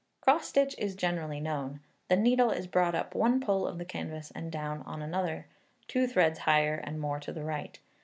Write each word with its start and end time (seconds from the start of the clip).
Cross 0.21 0.47
stitch 0.47 0.73
is 0.79 0.95
generally 0.95 1.39
known. 1.39 1.79
The 2.07 2.15
needle 2.15 2.49
is 2.49 2.65
brought 2.65 2.95
up 2.95 3.13
in 3.13 3.21
one 3.21 3.39
pole 3.39 3.67
of 3.67 3.77
the 3.77 3.85
canvas 3.85 4.31
and 4.33 4.51
down 4.51 4.81
on 4.81 4.99
another, 5.03 5.45
two 5.87 6.07
threads 6.07 6.39
higher 6.39 6.81
and 6.83 6.99
more 6.99 7.19
to 7.19 7.31
the 7.31 7.43
right. 7.43 7.77